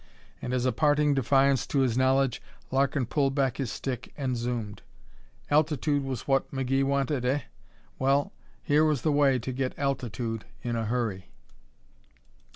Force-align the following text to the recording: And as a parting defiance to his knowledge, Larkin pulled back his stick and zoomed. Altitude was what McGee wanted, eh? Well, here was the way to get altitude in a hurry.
And 0.41 0.51
as 0.51 0.65
a 0.65 0.71
parting 0.71 1.13
defiance 1.13 1.67
to 1.67 1.81
his 1.81 1.95
knowledge, 1.95 2.41
Larkin 2.71 3.05
pulled 3.05 3.35
back 3.35 3.57
his 3.57 3.71
stick 3.71 4.11
and 4.17 4.35
zoomed. 4.35 4.81
Altitude 5.51 6.03
was 6.03 6.27
what 6.27 6.49
McGee 6.51 6.83
wanted, 6.83 7.23
eh? 7.23 7.41
Well, 7.99 8.33
here 8.63 8.83
was 8.83 9.03
the 9.03 9.11
way 9.11 9.37
to 9.37 9.51
get 9.51 9.77
altitude 9.77 10.45
in 10.63 10.75
a 10.75 10.85
hurry. 10.85 11.29